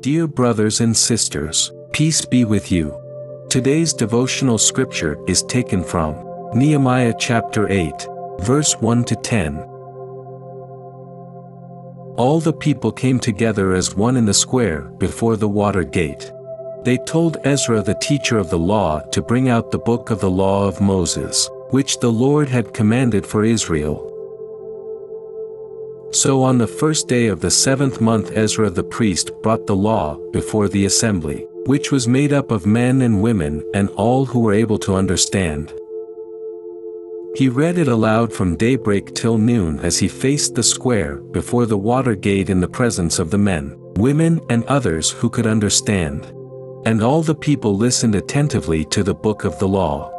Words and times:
Dear 0.00 0.26
brothers 0.26 0.80
and 0.80 0.96
sisters, 0.96 1.72
peace 1.92 2.24
be 2.24 2.44
with 2.44 2.70
you. 2.70 2.94
Today's 3.48 3.92
devotional 3.92 4.58
scripture 4.58 5.18
is 5.26 5.42
taken 5.42 5.82
from 5.82 6.14
Nehemiah 6.54 7.14
chapter 7.18 7.68
8, 7.68 7.92
verse 8.40 8.74
1 8.74 9.04
to 9.04 9.16
10. 9.16 9.58
All 12.16 12.40
the 12.40 12.52
people 12.52 12.92
came 12.92 13.18
together 13.18 13.72
as 13.72 13.96
one 13.96 14.16
in 14.16 14.26
the 14.26 14.34
square 14.34 14.82
before 14.98 15.36
the 15.36 15.48
water 15.48 15.82
gate. 15.82 16.30
They 16.84 16.98
told 16.98 17.38
Ezra 17.44 17.82
the 17.82 17.98
teacher 18.00 18.38
of 18.38 18.50
the 18.50 18.58
law 18.58 19.00
to 19.10 19.22
bring 19.22 19.48
out 19.48 19.70
the 19.70 19.78
book 19.78 20.10
of 20.10 20.20
the 20.20 20.30
law 20.30 20.68
of 20.68 20.80
Moses, 20.80 21.48
which 21.70 21.98
the 21.98 22.12
Lord 22.12 22.48
had 22.48 22.74
commanded 22.74 23.26
for 23.26 23.44
Israel. 23.44 24.12
So 26.16 26.42
on 26.42 26.56
the 26.56 26.66
first 26.66 27.08
day 27.08 27.26
of 27.26 27.40
the 27.40 27.50
seventh 27.50 28.00
month 28.00 28.32
Ezra 28.34 28.70
the 28.70 28.82
priest 28.82 29.32
brought 29.42 29.66
the 29.66 29.76
law 29.76 30.16
before 30.32 30.66
the 30.66 30.86
assembly, 30.86 31.46
which 31.66 31.92
was 31.92 32.08
made 32.08 32.32
up 32.32 32.50
of 32.50 32.64
men 32.64 33.02
and 33.02 33.20
women 33.20 33.62
and 33.74 33.90
all 33.90 34.24
who 34.24 34.40
were 34.40 34.54
able 34.54 34.78
to 34.78 34.94
understand. 34.94 35.74
He 37.34 37.50
read 37.50 37.76
it 37.76 37.88
aloud 37.88 38.32
from 38.32 38.56
daybreak 38.56 39.14
till 39.14 39.36
noon 39.36 39.78
as 39.80 39.98
he 39.98 40.08
faced 40.08 40.54
the 40.54 40.62
square 40.62 41.16
before 41.16 41.66
the 41.66 41.76
water 41.76 42.14
gate 42.14 42.48
in 42.48 42.62
the 42.62 42.76
presence 42.78 43.18
of 43.18 43.30
the 43.30 43.44
men, 43.52 43.76
women 43.96 44.40
and 44.48 44.64
others 44.64 45.10
who 45.10 45.28
could 45.28 45.46
understand. 45.46 46.24
And 46.86 47.02
all 47.02 47.20
the 47.20 47.34
people 47.34 47.76
listened 47.76 48.14
attentively 48.14 48.86
to 48.86 49.02
the 49.02 49.14
book 49.14 49.44
of 49.44 49.58
the 49.58 49.68
law. 49.68 50.15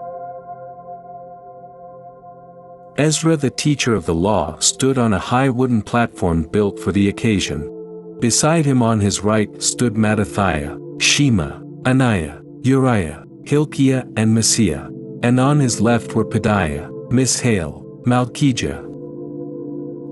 Ezra 2.97 3.37
the 3.37 3.51
teacher 3.51 3.93
of 3.93 4.07
the 4.07 4.13
law 4.13 4.57
stood 4.57 4.97
on 4.97 5.13
a 5.13 5.19
high 5.19 5.49
wooden 5.49 5.83
platform 5.83 6.43
built 6.43 6.79
for 6.79 6.91
the 6.91 7.09
occasion. 7.09 8.17
Beside 8.19 8.65
him 8.65 8.81
on 8.81 8.99
his 8.99 9.23
right 9.23 9.61
stood 9.61 9.93
Mattithiah, 9.93 10.99
Shema, 10.99 11.59
Ananiah, 11.83 12.41
Uriah, 12.63 13.23
Hilkiah 13.45 14.03
and 14.17 14.35
Maaseiah, 14.35 14.91
and 15.21 15.39
on 15.39 15.59
his 15.59 15.79
left 15.79 16.15
were 16.15 16.25
Pedaiah, 16.25 17.11
Mishael, 17.11 17.85
Malchijah, 18.07 18.83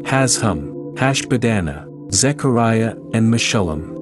Hashum, 0.04 0.96
Hashbaddanah, 0.96 2.14
Zechariah 2.14 2.96
and 3.14 3.34
Meshullam. 3.34 3.94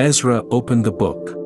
Ezra 0.00 0.42
opened 0.50 0.86
the 0.86 0.92
book. 0.92 1.36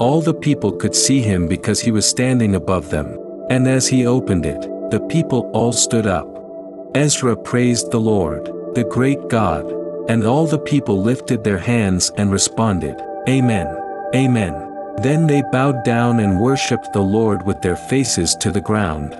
All 0.00 0.20
the 0.20 0.34
people 0.34 0.72
could 0.72 0.96
see 0.96 1.22
him 1.22 1.46
because 1.46 1.80
he 1.80 1.92
was 1.92 2.04
standing 2.04 2.56
above 2.56 2.90
them, 2.90 3.16
and 3.50 3.66
as 3.68 3.88
he 3.88 4.06
opened 4.06 4.46
it, 4.46 4.60
the 4.90 5.00
people 5.08 5.50
all 5.52 5.72
stood 5.72 6.06
up. 6.06 6.28
Ezra 6.94 7.36
praised 7.36 7.90
the 7.90 8.00
Lord, 8.00 8.44
the 8.74 8.84
great 8.84 9.28
God, 9.28 9.70
and 10.08 10.24
all 10.24 10.46
the 10.46 10.58
people 10.58 11.00
lifted 11.00 11.42
their 11.42 11.58
hands 11.58 12.10
and 12.16 12.30
responded, 12.30 13.00
Amen, 13.28 13.66
Amen. 14.14 14.52
Then 14.98 15.26
they 15.26 15.42
bowed 15.50 15.82
down 15.82 16.20
and 16.20 16.40
worshipped 16.40 16.92
the 16.92 17.00
Lord 17.00 17.44
with 17.46 17.60
their 17.62 17.74
faces 17.74 18.36
to 18.36 18.52
the 18.52 18.60
ground. 18.60 19.10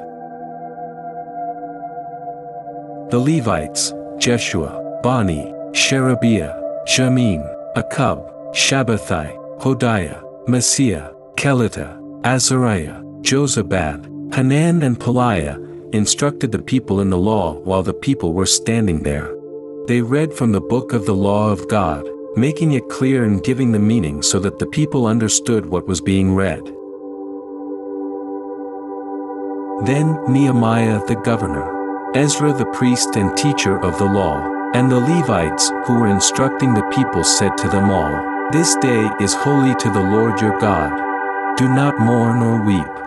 The 3.11 3.19
Levites, 3.19 3.93
Jeshua, 4.19 5.01
Bani, 5.03 5.53
Sherebiah, 5.73 6.55
Jamin, 6.87 7.43
Akkub, 7.75 8.55
Shabbethai, 8.55 9.37
Hodiah, 9.61 10.23
Maaseiah, 10.47 11.13
Kelita, 11.35 11.99
Azariah, 12.23 13.01
Jozabad, 13.23 14.07
Hanan 14.35 14.83
and 14.83 14.99
Pelaiah, 14.99 15.95
instructed 15.95 16.51
the 16.51 16.59
people 16.59 17.01
in 17.01 17.09
the 17.09 17.17
law 17.17 17.55
while 17.61 17.85
the 17.85 17.95
people 17.95 18.33
were 18.33 18.47
standing 18.47 19.05
there. 19.05 19.33
They 19.87 20.01
read 20.01 20.35
from 20.35 20.51
the 20.51 20.61
book 20.61 20.93
of 20.93 21.07
the 21.07 21.15
law 21.15 21.53
of 21.53 21.69
God, 21.69 22.05
making 22.37 22.73
it 22.73 22.89
clear 22.89 23.23
and 23.23 23.45
giving 23.45 23.71
the 23.71 23.79
meaning 23.79 24.23
so 24.23 24.41
that 24.41 24.59
the 24.59 24.67
people 24.67 25.07
understood 25.07 25.67
what 25.67 25.87
was 25.87 26.01
being 26.01 26.35
read. 26.35 26.65
Then 29.87 30.19
Nehemiah 30.27 31.07
the 31.07 31.21
governor, 31.25 32.11
Ezra 32.17 32.53
the 32.53 32.67
priest 32.73 33.15
and 33.15 33.37
teacher 33.37 33.79
of 33.79 33.97
the 33.99 34.05
law, 34.05 34.51
and 34.75 34.91
the 34.91 34.99
Levites 34.99 35.71
who 35.87 36.01
were 36.01 36.09
instructing 36.09 36.75
the 36.75 36.91
people 36.93 37.23
said 37.23 37.57
to 37.59 37.69
them 37.69 37.89
all, 37.89 38.51
This 38.51 38.75
day 38.83 39.09
is 39.21 39.33
holy 39.33 39.77
to 39.77 39.91
the 39.91 40.03
Lord 40.03 40.41
your 40.41 40.59
God. 40.59 41.57
Do 41.57 41.69
not 41.69 42.01
mourn 42.01 42.43
or 42.43 42.61
weep. 42.65 43.04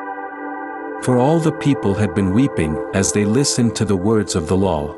For 1.03 1.17
all 1.17 1.39
the 1.39 1.53
people 1.53 1.93
had 1.93 2.13
been 2.13 2.33
weeping 2.33 2.75
as 2.93 3.11
they 3.11 3.23
listened 3.23 3.75
to 3.77 3.85
the 3.85 3.95
words 3.95 4.35
of 4.35 4.47
the 4.47 4.57
law. 4.57 4.95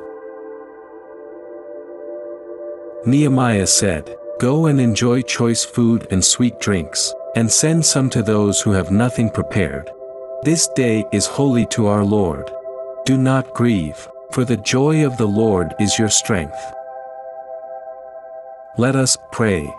Nehemiah 3.05 3.67
said, 3.67 4.15
Go 4.39 4.65
and 4.65 4.79
enjoy 4.79 5.21
choice 5.21 5.63
food 5.63 6.07
and 6.11 6.23
sweet 6.23 6.59
drinks, 6.59 7.13
and 7.35 7.51
send 7.51 7.85
some 7.85 8.09
to 8.11 8.23
those 8.23 8.61
who 8.61 8.71
have 8.71 8.91
nothing 8.91 9.29
prepared. 9.29 9.89
This 10.43 10.67
day 10.69 11.05
is 11.11 11.25
holy 11.25 11.65
to 11.67 11.87
our 11.87 12.03
Lord. 12.03 12.49
Do 13.05 13.17
not 13.17 13.53
grieve, 13.53 14.07
for 14.31 14.45
the 14.45 14.57
joy 14.57 15.05
of 15.05 15.17
the 15.17 15.27
Lord 15.27 15.75
is 15.79 15.99
your 15.99 16.09
strength. 16.09 16.59
Let 18.77 18.95
us 18.95 19.17
pray. 19.31 19.69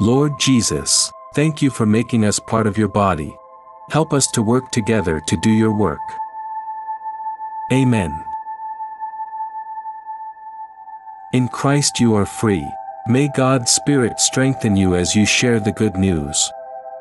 Lord 0.00 0.32
Jesus, 0.40 1.12
thank 1.34 1.60
you 1.60 1.70
for 1.70 1.86
making 1.86 2.24
us 2.24 2.38
part 2.38 2.66
of 2.66 2.78
your 2.78 2.88
body. 2.88 3.34
Help 3.90 4.12
us 4.12 4.26
to 4.28 4.42
work 4.42 4.70
together 4.70 5.20
to 5.26 5.36
do 5.42 5.50
your 5.50 5.76
work. 5.76 6.00
Amen. 7.72 8.24
In 11.32 11.48
Christ 11.48 12.00
you 12.00 12.14
are 12.14 12.26
free. 12.26 12.66
May 13.08 13.28
God's 13.36 13.70
Spirit 13.70 14.20
strengthen 14.20 14.76
you 14.76 14.94
as 14.94 15.14
you 15.14 15.26
share 15.26 15.60
the 15.60 15.72
good 15.72 15.96
news. 15.96 16.50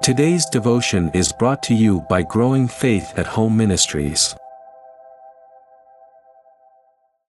Today's 0.02 0.46
devotion 0.48 1.10
is 1.14 1.32
brought 1.32 1.64
to 1.64 1.74
you 1.74 2.02
by 2.10 2.24
Growing 2.24 2.68
Faith 2.68 3.18
at 3.18 3.28
Home 3.28 3.56
Ministries. 3.56 4.36